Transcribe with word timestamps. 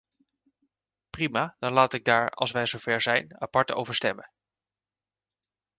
Prima, 1.11 1.55
dan 1.59 1.73
laat 1.73 1.93
ik 1.93 2.03
daar, 2.05 2.29
als 2.29 2.51
wij 2.51 2.65
zover 2.65 3.01
zijn, 3.01 3.41
apart 3.41 3.71
over 3.71 3.95
stemmen. 3.95 4.31